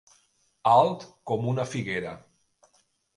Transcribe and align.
Alt 0.69 1.05
com 1.31 1.45
una 1.51 1.65
figuera. 1.73 2.15